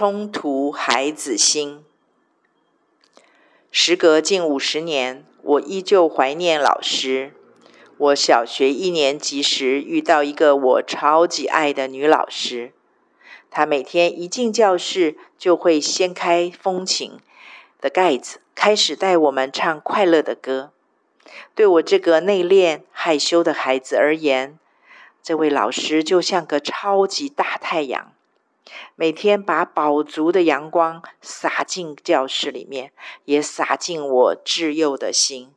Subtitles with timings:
[0.00, 1.84] 冲突孩子心。
[3.70, 7.34] 时隔近五十年，我依旧怀念老师。
[7.98, 12.72] 我小学一年级时遇到一个我超级爱的女老师，
[13.50, 17.18] 她每天一进教室就会掀开风琴
[17.78, 20.72] 的盖子，开始带我们唱快乐的歌。
[21.54, 24.58] 对我这个内敛害羞的孩子而言，
[25.22, 28.14] 这位老师就像个超级大太阳，
[28.94, 32.92] 每天把饱足的阳光洒进教室里面，
[33.24, 35.52] 也洒进我稚幼的心。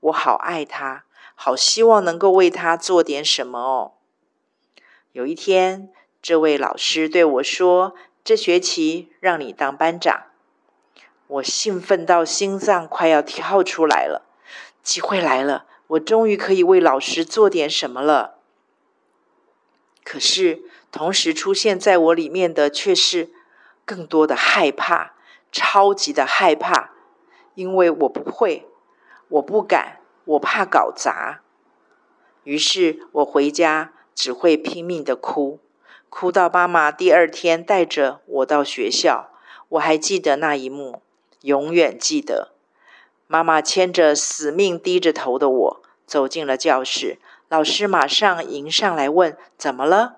[0.00, 1.04] 我好爱他，
[1.34, 3.92] 好希望能够为他做点什么哦。
[5.12, 5.90] 有一天，
[6.22, 10.24] 这位老师对我说：“这学期让你当班长。”
[11.28, 14.26] 我兴奋到心脏快要跳出来了，
[14.82, 18.35] 机会来了，我终于可以为老师做点什么了。
[20.08, 23.30] 可是，同时出现在我里面的却是
[23.84, 25.14] 更多的害怕，
[25.50, 26.92] 超级的害怕，
[27.56, 28.68] 因为我不会，
[29.26, 31.40] 我不敢，我怕搞砸。
[32.44, 35.58] 于是我回家只会拼命的哭，
[36.08, 39.32] 哭到妈妈第二天带着我到学校。
[39.70, 41.02] 我还记得那一幕，
[41.40, 42.52] 永远记得。
[43.26, 47.18] 妈妈牵着死命低着头的我走进了教室。
[47.48, 50.16] 老师马上迎上来问：“怎么了？”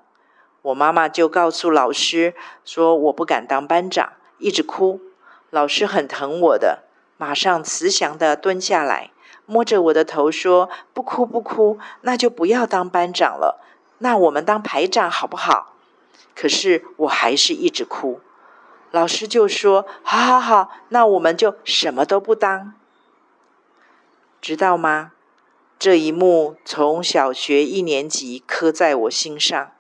[0.63, 2.35] 我妈妈就告诉老师
[2.65, 5.01] 说：“我不敢当班长，一直哭。”
[5.51, 6.85] 老师很疼我的，
[7.17, 9.11] 马上慈祥的蹲下来，
[9.45, 13.63] 摸着我的头说：“不哭不哭，那就不要当班长了。
[13.99, 15.75] 那我们当排长好不好？”
[16.35, 18.21] 可是我还是一直哭。
[18.91, 22.73] 老师就说：“好好好，那我们就什么都不当，
[24.41, 25.13] 知道吗？”
[25.79, 29.73] 这一幕从小学一年级刻在我心上，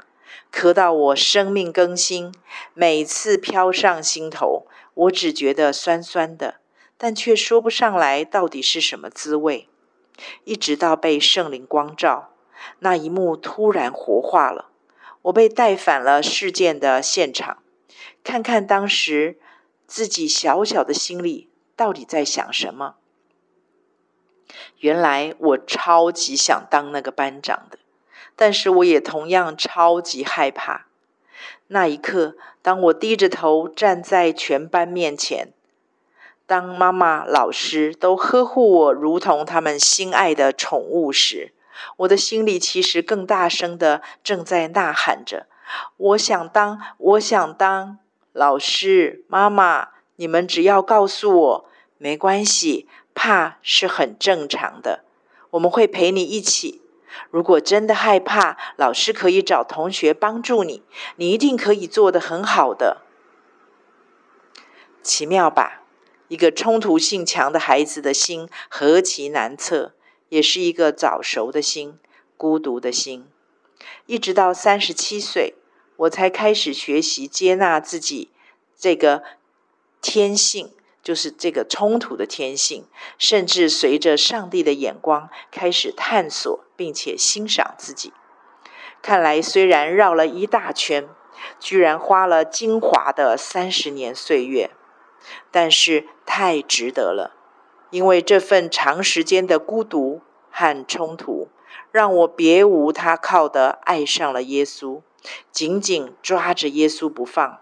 [0.52, 2.32] 刻到我生命更新，
[2.72, 6.60] 每次飘上心头，我只觉得酸酸的，
[6.96, 9.68] 但却说不上来到底是什么滋味。
[10.44, 12.30] 一直到被圣灵光照，
[12.78, 14.70] 那一幕突然活化了，
[15.22, 17.58] 我被带返了事件的现场，
[18.22, 19.40] 看看当时
[19.88, 22.94] 自己小小的心里到底在想什么。
[24.80, 27.78] 原来我超级想当那个班长的，
[28.36, 30.86] 但是我也同样超级害怕。
[31.68, 35.52] 那一刻，当我低着头站在全班面前，
[36.46, 41.52] 当妈妈、老师都呵护我如同他们心爱的宠物时，
[41.98, 45.46] 我的心里其实更大声的正在呐喊着
[45.98, 47.98] ：“我想当，我想当
[48.32, 55.04] 老师，妈妈，你们只要告诉我，没关系。”怕是很正常的，
[55.50, 56.80] 我们会陪你一起。
[57.32, 60.84] 如果真的害怕，老师可以找同学帮助你，
[61.16, 63.02] 你一定可以做得很好的。
[65.02, 65.82] 奇妙吧？
[66.28, 69.94] 一个冲突性强的孩子的心何其难测，
[70.28, 71.98] 也是一个早熟的心，
[72.36, 73.26] 孤独的心。
[74.06, 75.54] 一直到三十七岁，
[75.96, 78.30] 我才开始学习接纳自己
[78.78, 79.24] 这个
[80.00, 80.70] 天性。
[81.08, 82.84] 就是这个冲突的天性，
[83.16, 88.12] 甚至随着上帝的眼光开始探索，并且欣赏自己。
[89.00, 91.08] 看来虽然绕了一大圈，
[91.58, 94.70] 居然花了精华的三十年岁月，
[95.50, 97.34] 但是太值得了。
[97.88, 100.20] 因为这份长时间的孤独
[100.50, 101.48] 和冲突，
[101.90, 105.00] 让我别无他靠的爱上了耶稣，
[105.50, 107.60] 紧紧抓着耶稣不放。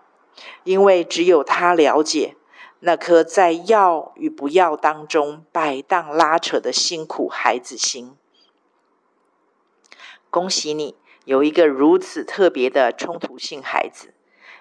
[0.65, 2.35] 因为只有他了解。
[2.81, 8.15] 那颗在要与不要当中摆荡拉扯的辛苦孩子心，
[10.31, 14.15] 恭喜你有一个如此特别的冲突性孩子，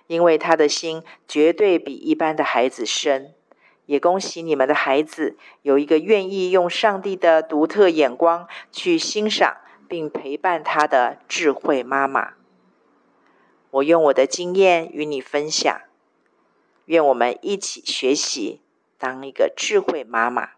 [0.08, 3.34] 因为他的心绝对比一般的孩子深。
[3.86, 12.34] 也恭喜你们的孩子有一个愿意用上帝的独特眼光去欣赏并陪伴他的智慧妈妈。
[13.70, 15.82] 我用我的经验与你分享。
[16.86, 18.62] 愿我们一起学习，
[18.98, 20.55] 当一个智慧妈妈。